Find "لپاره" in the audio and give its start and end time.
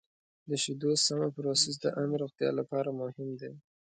2.59-2.89